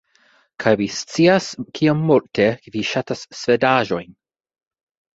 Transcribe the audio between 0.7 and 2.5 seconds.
vi scias kiom multe